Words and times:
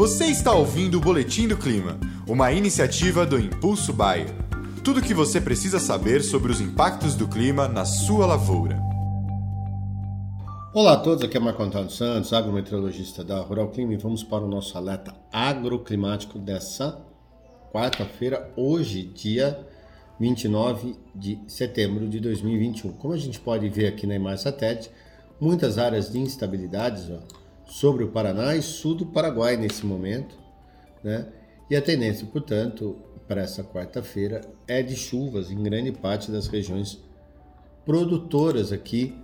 Você 0.00 0.24
está 0.24 0.54
ouvindo 0.54 0.96
o 0.96 1.00
Boletim 1.00 1.46
do 1.46 1.58
Clima, 1.58 2.00
uma 2.26 2.50
iniciativa 2.50 3.26
do 3.26 3.38
Impulso 3.38 3.92
Bayer. 3.92 4.28
Tudo 4.82 4.98
o 4.98 5.02
que 5.02 5.12
você 5.12 5.38
precisa 5.38 5.78
saber 5.78 6.22
sobre 6.22 6.50
os 6.50 6.58
impactos 6.58 7.14
do 7.14 7.28
clima 7.28 7.68
na 7.68 7.84
sua 7.84 8.24
lavoura. 8.24 8.80
Olá 10.72 10.94
a 10.94 10.96
todos, 10.96 11.22
aqui 11.22 11.36
é 11.36 11.40
Marco 11.40 11.62
Antônio 11.62 11.90
Santos, 11.90 12.32
agrometeorologista 12.32 13.22
da 13.22 13.42
Rural 13.42 13.68
Clima 13.68 13.92
e 13.92 13.98
vamos 13.98 14.24
para 14.24 14.42
o 14.42 14.48
nosso 14.48 14.78
alerta 14.78 15.14
agroclimático 15.30 16.38
dessa 16.38 16.98
quarta-feira, 17.70 18.50
hoje, 18.56 19.02
dia 19.02 19.68
29 20.18 20.96
de 21.14 21.38
setembro 21.46 22.08
de 22.08 22.20
2021. 22.20 22.92
Como 22.92 23.12
a 23.12 23.18
gente 23.18 23.38
pode 23.38 23.68
ver 23.68 23.88
aqui 23.88 24.06
na 24.06 24.14
imagem 24.14 24.44
satélite, 24.44 24.90
muitas 25.38 25.76
áreas 25.76 26.10
de 26.10 26.18
instabilidades 26.18 27.10
ó, 27.10 27.39
sobre 27.70 28.02
o 28.02 28.08
Paraná 28.08 28.56
e 28.56 28.62
sul 28.62 28.96
do 28.96 29.06
Paraguai 29.06 29.56
nesse 29.56 29.86
momento, 29.86 30.36
né? 31.04 31.28
E 31.70 31.76
a 31.76 31.80
tendência, 31.80 32.26
portanto, 32.26 32.96
para 33.28 33.42
essa 33.42 33.62
quarta-feira 33.62 34.40
é 34.66 34.82
de 34.82 34.96
chuvas 34.96 35.52
em 35.52 35.62
grande 35.62 35.92
parte 35.92 36.32
das 36.32 36.48
regiões 36.48 36.98
produtoras 37.86 38.72
aqui 38.72 39.16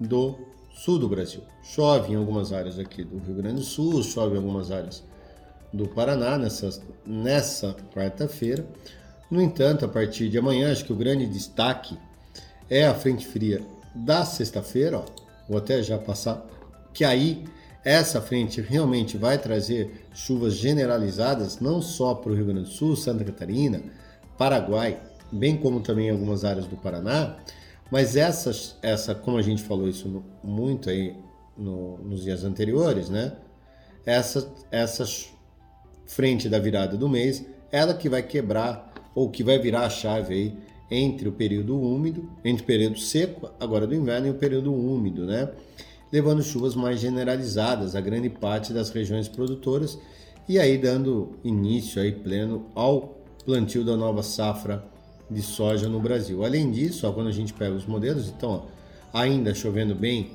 do 0.00 0.38
sul 0.74 0.98
do 0.98 1.06
Brasil. 1.06 1.42
Chove 1.62 2.14
em 2.14 2.16
algumas 2.16 2.50
áreas 2.50 2.78
aqui 2.78 3.04
do 3.04 3.18
Rio 3.18 3.34
Grande 3.34 3.56
do 3.56 3.62
Sul, 3.62 4.02
chove 4.02 4.34
em 4.34 4.38
algumas 4.38 4.70
áreas 4.70 5.04
do 5.70 5.86
Paraná 5.86 6.38
nessa, 6.38 6.82
nessa 7.06 7.76
quarta-feira. 7.94 8.66
No 9.30 9.40
entanto, 9.40 9.84
a 9.84 9.88
partir 9.88 10.30
de 10.30 10.38
amanhã, 10.38 10.72
acho 10.72 10.86
que 10.86 10.92
o 10.94 10.96
grande 10.96 11.26
destaque 11.26 11.98
é 12.70 12.86
a 12.86 12.94
frente 12.94 13.26
fria 13.26 13.60
da 13.94 14.24
sexta-feira, 14.24 15.04
vou 15.46 15.58
até 15.58 15.82
já 15.82 15.98
passar, 15.98 16.46
que 16.94 17.04
aí 17.04 17.44
essa 17.84 18.20
frente 18.20 18.60
realmente 18.60 19.16
vai 19.16 19.38
trazer 19.38 20.06
chuvas 20.14 20.54
generalizadas, 20.54 21.58
não 21.60 21.82
só 21.82 22.14
para 22.14 22.30
o 22.30 22.34
Rio 22.34 22.46
Grande 22.46 22.62
do 22.62 22.68
Sul, 22.68 22.94
Santa 22.94 23.24
Catarina, 23.24 23.82
Paraguai, 24.38 25.00
bem 25.30 25.56
como 25.56 25.80
também 25.80 26.10
algumas 26.10 26.44
áreas 26.44 26.66
do 26.66 26.76
Paraná. 26.76 27.36
Mas 27.90 28.16
essa, 28.16 28.50
essa 28.82 29.14
como 29.14 29.36
a 29.36 29.42
gente 29.42 29.62
falou 29.62 29.88
isso 29.88 30.08
no, 30.08 30.24
muito 30.42 30.88
aí 30.88 31.14
no, 31.56 31.98
nos 31.98 32.22
dias 32.22 32.44
anteriores, 32.44 33.10
né? 33.10 33.32
Essa, 34.06 34.50
essa 34.70 35.04
frente 36.06 36.48
da 36.48 36.58
virada 36.58 36.96
do 36.96 37.08
mês, 37.08 37.44
ela 37.70 37.94
que 37.94 38.08
vai 38.08 38.22
quebrar 38.22 38.92
ou 39.14 39.30
que 39.30 39.44
vai 39.44 39.58
virar 39.58 39.84
a 39.84 39.90
chave 39.90 40.34
aí 40.34 40.58
entre 40.90 41.28
o 41.28 41.32
período 41.32 41.78
úmido, 41.78 42.28
entre 42.44 42.62
o 42.62 42.66
período 42.66 42.98
seco, 42.98 43.50
agora 43.58 43.86
do 43.86 43.94
inverno, 43.94 44.26
e 44.26 44.30
o 44.30 44.34
período 44.34 44.74
úmido, 44.74 45.24
né? 45.24 45.50
Levando 46.12 46.42
chuvas 46.42 46.74
mais 46.74 47.00
generalizadas 47.00 47.96
a 47.96 48.00
grande 48.00 48.28
parte 48.28 48.72
das 48.72 48.90
regiões 48.90 49.28
produtoras 49.28 49.98
e 50.46 50.58
aí 50.58 50.76
dando 50.76 51.38
início 51.42 52.02
aí 52.02 52.12
pleno 52.12 52.66
ao 52.74 53.16
plantio 53.44 53.82
da 53.82 53.96
nova 53.96 54.22
safra 54.22 54.84
de 55.30 55.40
soja 55.40 55.88
no 55.88 55.98
Brasil. 55.98 56.44
Além 56.44 56.70
disso, 56.70 57.06
ó, 57.08 57.12
quando 57.12 57.28
a 57.28 57.32
gente 57.32 57.54
pega 57.54 57.74
os 57.74 57.86
modelos, 57.86 58.28
então 58.28 58.50
ó, 58.50 59.18
ainda 59.18 59.54
chovendo 59.54 59.94
bem 59.94 60.30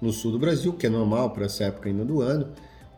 no 0.00 0.12
sul 0.12 0.32
do 0.32 0.38
Brasil, 0.38 0.72
que 0.74 0.86
é 0.86 0.90
normal 0.90 1.30
para 1.30 1.46
essa 1.46 1.64
época 1.64 1.88
ainda 1.88 2.04
do 2.04 2.20
ano, 2.20 2.48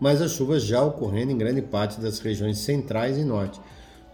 mas 0.00 0.20
as 0.20 0.32
chuvas 0.32 0.64
já 0.64 0.82
ocorrendo 0.82 1.30
em 1.30 1.38
grande 1.38 1.62
parte 1.62 2.00
das 2.00 2.18
regiões 2.18 2.58
centrais 2.58 3.16
e 3.16 3.24
norte. 3.24 3.60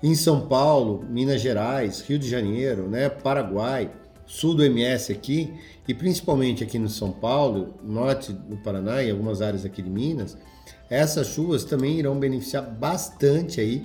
Em 0.03 0.15
São 0.15 0.47
Paulo, 0.47 1.05
Minas 1.09 1.41
Gerais, 1.41 2.01
Rio 2.01 2.19
de 2.19 2.29
Janeiro, 2.29 2.89
né, 2.89 3.09
Paraguai, 3.09 3.91
sul 4.31 4.55
do 4.55 4.65
MS 4.65 5.11
aqui, 5.11 5.53
e 5.89 5.93
principalmente 5.93 6.63
aqui 6.63 6.79
no 6.79 6.89
São 6.89 7.11
Paulo, 7.11 7.75
norte 7.83 8.33
do 8.33 8.57
Paraná 8.59 9.03
e 9.03 9.11
algumas 9.11 9.43
áreas 9.43 9.65
aqui 9.65 9.83
de 9.83 9.91
Minas, 9.91 10.39
essas 10.89 11.27
chuvas 11.27 11.65
também 11.65 11.99
irão 11.99 12.17
beneficiar 12.17 12.63
bastante 12.63 13.61
aí 13.61 13.85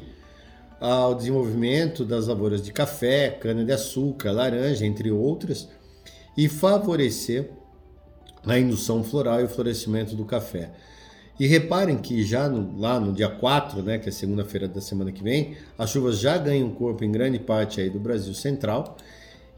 ao 0.80 1.16
desenvolvimento 1.16 2.06
das 2.06 2.28
lavouras 2.28 2.62
de 2.62 2.72
café, 2.72 3.32
cana-de-açúcar, 3.32 4.32
laranja, 4.32 4.86
entre 4.86 5.10
outras, 5.10 5.68
e 6.38 6.48
favorecer 6.48 7.50
a 8.46 8.60
indução 8.60 9.04
floral 9.04 9.42
e 9.42 9.46
o 9.46 9.50
florescimento 9.50 10.16
do 10.16 10.26
café. 10.26 10.70
E 11.40 11.48
reparem 11.48 11.98
que 11.98 12.24
já 12.24 12.48
no, 12.48 12.80
lá 12.80 13.00
no 13.00 13.12
dia 13.12 13.30
4, 13.30 13.82
né, 13.82 13.98
que 13.98 14.10
é 14.10 14.12
segunda-feira 14.12 14.68
da 14.68 14.80
semana 14.80 15.12
que 15.12 15.24
vem, 15.24 15.58
as 15.76 15.90
chuvas 15.90 16.20
já 16.20 16.38
ganham 16.38 16.70
corpo 16.70 17.04
em 17.04 17.12
grande 17.12 17.40
parte 17.40 17.82
aí 17.82 17.90
do 17.90 18.00
Brasil 18.00 18.36
Central 18.36 18.96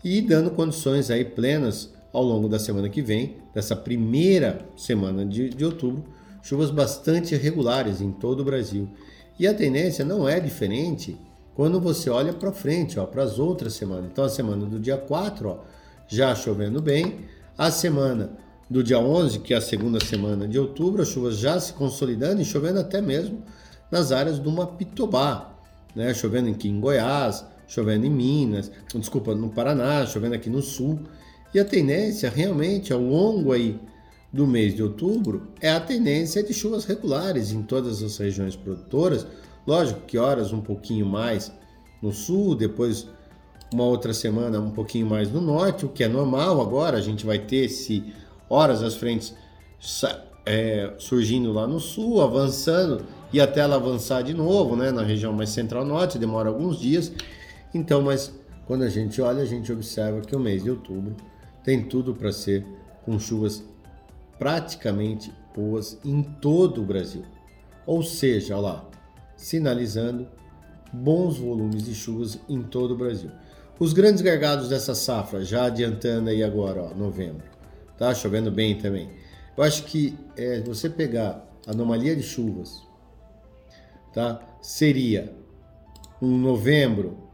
e 0.03 0.21
dando 0.21 0.51
condições 0.51 1.09
aí 1.09 1.25
plenas 1.25 1.93
ao 2.13 2.23
longo 2.23 2.47
da 2.47 2.57
semana 2.57 2.89
que 2.89 3.01
vem, 3.01 3.37
dessa 3.53 3.75
primeira 3.75 4.65
semana 4.75 5.25
de, 5.25 5.49
de 5.49 5.65
outubro, 5.65 6.03
chuvas 6.41 6.71
bastante 6.71 7.35
regulares 7.35 8.01
em 8.01 8.11
todo 8.11 8.39
o 8.39 8.45
Brasil. 8.45 8.89
E 9.39 9.45
a 9.45 9.53
tendência 9.53 10.03
não 10.03 10.27
é 10.27 10.39
diferente 10.39 11.17
quando 11.53 11.79
você 11.79 12.09
olha 12.09 12.33
para 12.33 12.51
frente, 12.51 12.95
para 13.11 13.23
as 13.23 13.39
outras 13.39 13.73
semanas. 13.73 14.09
Então, 14.11 14.23
a 14.23 14.29
semana 14.29 14.65
do 14.65 14.79
dia 14.79 14.97
4, 14.97 15.49
ó, 15.49 15.57
já 16.07 16.33
chovendo 16.33 16.81
bem, 16.81 17.25
a 17.57 17.69
semana 17.71 18.31
do 18.69 18.83
dia 18.83 18.99
11, 18.99 19.39
que 19.39 19.53
é 19.53 19.57
a 19.57 19.61
segunda 19.61 20.03
semana 20.03 20.47
de 20.47 20.59
outubro, 20.59 21.01
as 21.01 21.09
chuvas 21.09 21.37
já 21.37 21.59
se 21.59 21.73
consolidando 21.73 22.41
e 22.41 22.45
chovendo 22.45 22.79
até 22.79 23.01
mesmo 23.01 23.43
nas 23.89 24.11
áreas 24.11 24.39
do 24.39 24.51
Mapitobá, 24.51 25.53
né? 25.95 26.13
chovendo 26.13 26.49
aqui 26.49 26.67
em 26.67 26.79
Goiás, 26.79 27.45
chovendo 27.67 28.05
em 28.05 28.09
Minas, 28.09 28.71
desculpa, 28.95 29.35
no 29.35 29.49
Paraná, 29.49 30.05
chovendo 30.05 30.35
aqui 30.35 30.49
no 30.49 30.61
sul. 30.61 30.99
E 31.53 31.59
a 31.59 31.65
tendência 31.65 32.29
realmente 32.29 32.91
ao 32.93 33.01
longo 33.01 33.51
aí 33.51 33.79
do 34.31 34.45
mês 34.45 34.75
de 34.75 34.83
outubro 34.83 35.47
é 35.61 35.69
a 35.69 35.79
tendência 35.79 36.43
de 36.43 36.53
chuvas 36.53 36.85
regulares 36.85 37.51
em 37.51 37.61
todas 37.61 38.01
as 38.01 38.17
regiões 38.17 38.55
produtoras. 38.55 39.25
Lógico 39.65 40.01
que 40.01 40.17
horas 40.17 40.53
um 40.53 40.61
pouquinho 40.61 41.05
mais 41.05 41.51
no 42.01 42.11
sul, 42.11 42.55
depois 42.55 43.07
uma 43.73 43.83
outra 43.83 44.13
semana 44.13 44.59
um 44.59 44.71
pouquinho 44.71 45.07
mais 45.07 45.29
no 45.29 45.41
norte, 45.41 45.85
o 45.85 45.89
que 45.89 46.03
é 46.03 46.07
normal 46.07 46.61
agora. 46.61 46.97
A 46.97 47.01
gente 47.01 47.25
vai 47.25 47.39
ter 47.39 47.69
se 47.69 48.13
horas 48.49 48.81
as 48.81 48.95
frentes 48.95 49.35
é, 50.45 50.93
surgindo 50.97 51.51
lá 51.51 51.67
no 51.67 51.79
sul, 51.79 52.21
avançando 52.21 53.05
e 53.31 53.41
até 53.41 53.59
ela 53.59 53.75
avançar 53.75 54.21
de 54.21 54.33
novo, 54.33 54.75
né, 54.75 54.91
na 54.91 55.03
região 55.03 55.33
mais 55.33 55.49
central 55.49 55.83
norte, 55.83 56.17
demora 56.17 56.47
alguns 56.47 56.79
dias 56.79 57.11
então, 57.73 58.01
mas 58.01 58.33
quando 58.65 58.83
a 58.83 58.89
gente 58.89 59.21
olha, 59.21 59.41
a 59.41 59.45
gente 59.45 59.71
observa 59.71 60.21
que 60.21 60.35
o 60.35 60.39
mês 60.39 60.63
de 60.63 60.69
outubro 60.69 61.15
tem 61.63 61.83
tudo 61.83 62.13
para 62.13 62.31
ser 62.31 62.65
com 63.03 63.19
chuvas 63.19 63.63
praticamente 64.37 65.33
boas 65.55 65.99
em 66.03 66.21
todo 66.21 66.81
o 66.81 66.85
Brasil. 66.85 67.23
Ou 67.85 68.03
seja, 68.03 68.55
olha 68.55 68.61
lá, 68.61 68.89
sinalizando 69.35 70.27
bons 70.91 71.37
volumes 71.37 71.83
de 71.83 71.95
chuvas 71.95 72.39
em 72.47 72.61
todo 72.61 72.93
o 72.93 72.97
Brasil. 72.97 73.31
Os 73.79 73.93
grandes 73.93 74.21
gargados 74.21 74.69
dessa 74.69 74.95
safra, 74.95 75.43
já 75.43 75.65
adiantando 75.65 76.29
aí 76.29 76.43
agora, 76.43 76.83
ó, 76.83 76.93
novembro, 76.95 77.43
tá 77.97 78.13
chovendo 78.13 78.51
bem 78.51 78.77
também. 78.77 79.09
Eu 79.55 79.63
acho 79.63 79.83
que 79.83 80.17
é, 80.35 80.61
você 80.61 80.89
pegar 80.89 81.47
anomalia 81.65 82.15
de 82.15 82.23
chuvas, 82.23 82.81
tá, 84.13 84.41
seria 84.61 85.35
um 86.21 86.37
novembro 86.37 87.26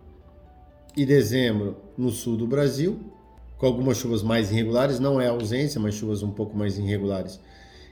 e 0.96 1.06
dezembro 1.06 1.78
no 1.98 2.12
sul 2.12 2.38
do 2.38 2.48
Brasil, 2.48 3.00
com 3.58 3.66
algumas 3.66 3.98
chuvas 3.98 4.22
mais 4.22 4.52
irregulares, 4.52 5.00
não 5.00 5.20
é 5.20 5.28
ausência, 5.28 5.80
mas 5.80 5.96
chuvas 5.96 6.22
um 6.22 6.32
pouco 6.32 6.58
mais 6.58 6.78
irregulares 6.78 7.40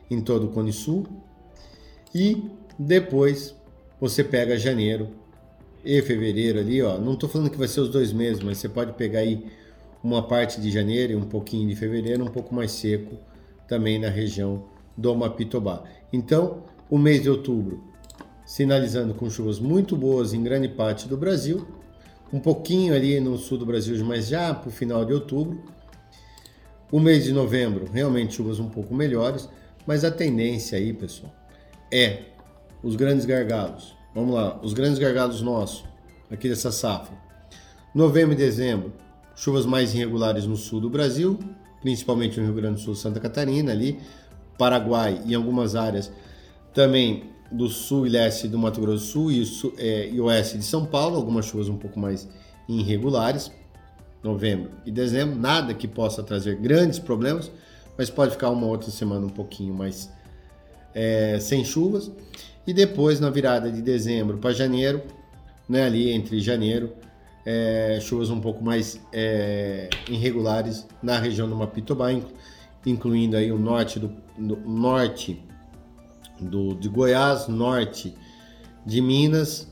em 0.10 0.22
todo 0.22 0.48
o 0.48 0.50
Cone 0.50 0.74
Sul. 0.74 1.06
E 2.14 2.44
depois 2.78 3.56
você 4.00 4.24
pega 4.24 4.58
janeiro 4.58 5.10
e 5.84 6.02
fevereiro 6.02 6.60
ali, 6.60 6.82
ó. 6.82 6.98
Não 6.98 7.14
estou 7.14 7.30
falando 7.30 7.50
que 7.50 7.58
vai 7.58 7.68
ser 7.68 7.82
os 7.82 7.90
dois 7.90 8.12
meses, 8.12 8.44
mas 8.44 8.58
você 8.58 8.68
pode 8.68 8.94
pegar 8.94 9.20
aí 9.20 9.46
uma 10.04 10.22
parte 10.28 10.60
de 10.60 10.70
janeiro 10.70 11.14
e 11.14 11.16
um 11.16 11.24
pouquinho 11.24 11.68
de 11.68 11.76
fevereiro, 11.76 12.24
um 12.24 12.28
pouco 12.28 12.54
mais 12.54 12.72
seco 12.72 13.16
também 13.68 14.00
na 14.00 14.10
região 14.10 14.66
do 14.98 15.16
Mapitobá. 15.16 15.84
Então, 16.12 16.64
o 16.90 16.98
mês 16.98 17.22
de 17.22 17.30
outubro 17.30 17.82
sinalizando 18.46 19.14
com 19.14 19.30
chuvas 19.30 19.60
muito 19.60 19.96
boas 19.96 20.34
em 20.34 20.44
grande 20.44 20.68
parte 20.68 21.08
do 21.08 21.16
Brasil 21.16 21.66
um 22.32 22.40
pouquinho 22.40 22.94
ali 22.94 23.20
no 23.20 23.38
sul 23.38 23.58
do 23.58 23.66
Brasil, 23.66 24.04
mas 24.06 24.28
já 24.28 24.54
para 24.54 24.70
o 24.70 24.72
final 24.72 25.04
de 25.04 25.14
outubro. 25.14 25.62
O 26.92 27.00
mês 27.00 27.24
de 27.24 27.32
novembro, 27.32 27.90
realmente 27.92 28.36
chuvas 28.36 28.60
um 28.60 28.70
pouco 28.70 28.94
melhores, 28.94 29.48
mas 29.86 30.04
a 30.04 30.12
tendência 30.12 30.78
aí, 30.78 30.94
pessoal, 30.94 31.34
é 31.92 32.24
os 32.84 32.96
grandes 32.96 33.26
gargalos. 33.26 33.96
Vamos 34.14 34.34
lá, 34.34 34.60
os 34.62 34.74
grandes 34.74 35.00
gargalos 35.00 35.42
nossos, 35.42 35.86
aqui 36.30 36.50
dessa 36.50 36.72
safra. 36.72 37.16
Novembro 37.96 38.34
e 38.34 38.38
dezembro, 38.38 38.94
chuvas 39.36 39.66
mais 39.66 39.94
irregulares 39.94 40.46
no 40.46 40.58
sul 40.58 40.82
do 40.82 40.90
Brasil, 40.90 41.40
principalmente 41.82 42.40
no 42.40 42.46
Rio 42.46 42.56
Grande 42.56 42.76
do 42.76 42.82
Sul, 42.82 42.96
Santa 42.96 43.20
Catarina 43.20 43.72
ali, 43.72 44.00
Paraguai 44.58 45.22
e 45.26 45.34
algumas 45.34 45.76
áreas 45.76 46.12
também 46.74 47.32
do 47.52 47.68
sul 47.68 48.08
e 48.08 48.10
leste 48.10 48.48
do 48.48 48.58
Mato 48.58 48.80
Grosso 48.80 49.04
do 49.04 49.12
Sul 49.12 49.32
e, 49.32 49.46
sul, 49.46 49.74
é, 49.78 50.10
e 50.10 50.20
oeste 50.22 50.58
de 50.58 50.64
São 50.64 50.86
Paulo, 50.86 51.18
algumas 51.18 51.46
chuvas 51.46 51.68
um 51.68 51.78
pouco 51.78 52.00
mais 52.00 52.28
irregulares, 52.68 53.52
novembro 54.24 54.72
e 54.86 54.92
dezembro, 54.92 55.36
nada 55.36 55.74
que 55.74 55.88
possa 55.88 56.24
trazer 56.24 56.56
grandes 56.56 57.00
problemas, 57.00 57.52
mas 57.98 58.10
pode 58.10 58.32
ficar 58.32 58.50
uma 58.50 58.66
outra 58.68 58.90
semana 58.90 59.26
um 59.26 59.30
pouquinho 59.30 59.74
mais 59.74 60.10
é, 60.94 61.40
sem 61.40 61.66
chuvas. 61.66 62.12
E 62.66 62.74
depois, 62.74 63.20
na 63.20 63.30
virada 63.30 63.72
de 63.72 63.82
dezembro 63.82 64.38
para 64.38 64.54
janeiro, 64.54 65.02
né, 65.68 65.84
ali 65.84 66.12
entre 66.12 66.40
janeiro, 66.40 66.94
é, 67.46 67.98
chuvas 68.02 68.30
um 68.30 68.40
pouco 68.40 68.64
mais 68.64 69.00
é, 69.12 69.90
irregulares 70.08 70.88
na 71.02 71.18
região 71.18 71.50
do 71.50 71.56
Mapitobá, 71.56 72.10
incluindo 72.86 73.36
aí 73.36 73.52
o 73.52 73.58
norte 73.58 74.00
do, 74.00 74.12
do 74.38 74.56
norte 74.58 75.44
do, 76.42 76.76
de 76.76 76.90
Goiás, 76.90 77.48
norte 77.48 78.14
de 78.86 79.02
Minas, 79.02 79.68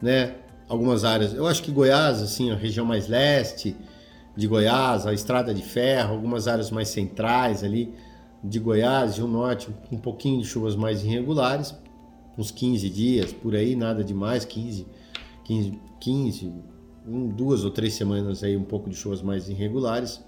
né? 0.00 0.36
Algumas 0.68 1.04
áreas. 1.04 1.32
Eu 1.32 1.46
acho 1.46 1.62
que 1.62 1.70
Goiás, 1.70 2.20
assim, 2.22 2.50
a 2.50 2.54
região 2.54 2.84
mais 2.84 3.08
leste 3.08 3.76
de 4.36 4.46
Goiás, 4.46 5.06
a 5.06 5.12
estrada 5.12 5.54
de 5.54 5.62
ferro, 5.62 6.14
algumas 6.14 6.46
áreas 6.46 6.70
mais 6.70 6.88
centrais 6.88 7.64
ali 7.64 7.94
de 8.42 8.58
Goiás 8.58 9.14
e 9.14 9.22
o 9.22 9.26
norte, 9.26 9.68
um 9.90 9.96
pouquinho 9.96 10.40
de 10.40 10.46
chuvas 10.46 10.76
mais 10.76 11.02
irregulares, 11.02 11.74
uns 12.36 12.50
15 12.50 12.88
dias 12.88 13.32
por 13.32 13.54
aí, 13.54 13.74
nada 13.74 14.04
demais, 14.04 14.44
15, 14.44 14.86
15, 15.44 15.80
15 15.98 16.52
um, 17.08 17.28
duas 17.28 17.64
ou 17.64 17.70
três 17.70 17.94
semanas 17.94 18.44
aí 18.44 18.56
um 18.56 18.64
pouco 18.64 18.90
de 18.90 18.96
chuvas 18.96 19.22
mais 19.22 19.48
irregulares. 19.48 20.22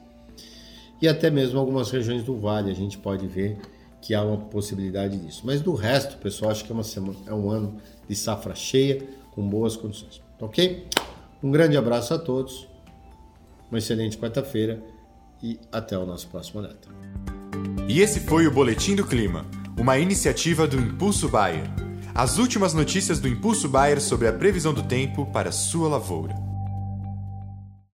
E 1.01 1.07
até 1.07 1.31
mesmo 1.31 1.59
algumas 1.59 1.91
regiões 1.91 2.25
do 2.25 2.37
vale 2.37 2.71
a 2.71 2.75
gente 2.75 2.99
pode 2.99 3.27
ver 3.27 3.59
que 4.01 4.15
há 4.15 4.23
uma 4.23 4.37
possibilidade 4.37 5.17
disso. 5.17 5.43
Mas 5.45 5.61
do 5.61 5.75
resto, 5.75 6.17
pessoal, 6.19 6.51
acho 6.51 6.65
que 6.65 6.73
é, 6.73 6.75
uma 6.75 6.83
semana, 6.83 7.19
é 7.27 7.35
um 7.35 7.51
ano 7.51 7.77
de 8.09 8.17
safra 8.17 8.55
cheia, 8.55 9.07
com 9.33 9.49
boas 9.49 9.77
condições. 9.77 10.21
Ok? 10.41 10.87
Um 11.43 11.51
grande 11.51 11.77
abraço 11.77 12.13
a 12.15 12.19
todos, 12.19 12.67
uma 13.71 13.79
excelente 13.79 14.19
quarta-feira 14.19 14.83
e 15.43 15.59
até 15.71 15.97
o 15.97 16.05
nosso 16.05 16.29
próximo 16.29 16.61
alerta. 16.61 16.89
E 17.89 18.01
esse 18.01 18.21
foi 18.21 18.47
o 18.47 18.51
Boletim 18.51 18.95
do 18.95 19.07
Clima, 19.07 19.47
uma 19.79 19.99
iniciativa 19.99 20.67
do 20.67 20.79
Impulso 20.79 21.29
Bayer. 21.29 21.65
As 22.15 22.39
últimas 22.39 22.75
notícias 22.75 23.21
do 23.21 23.29
Impulso 23.29 23.69
Bayer 23.69 24.01
sobre 24.01 24.29
a 24.29 24.33
previsão 24.33 24.75
do 24.75 24.83
tempo 24.83 25.27
para 25.27 25.53
sua 25.53 25.89
lavoura. 25.89 26.50